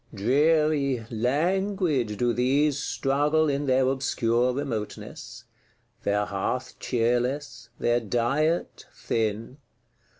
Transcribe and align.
Dreary, 0.11 1.05
languid 1.11 2.17
do 2.17 2.33
these 2.33 2.79
struggle 2.79 3.47
in 3.47 3.67
their 3.67 3.85
obscure 3.87 4.51
remoteness; 4.51 5.43
their 6.01 6.25
hearth 6.25 6.79
cheerless, 6.79 7.69
their 7.77 7.99
diet 7.99 8.87
thin. 8.95 9.59